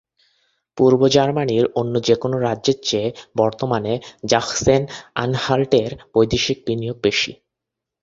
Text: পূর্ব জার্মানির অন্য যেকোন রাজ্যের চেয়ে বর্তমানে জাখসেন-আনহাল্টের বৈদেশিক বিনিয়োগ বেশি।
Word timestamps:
পূর্ব 0.77 1.01
জার্মানির 1.07 1.65
অন্য 1.75 1.93
যেকোন 2.03 2.31
রাজ্যের 2.39 2.77
চেয়ে 2.83 3.07
বর্তমানে 3.37 3.93
জাখসেন-আনহাল্টের 4.29 5.89
বৈদেশিক 6.13 6.57
বিনিয়োগ 6.67 6.97
বেশি। 7.03 7.31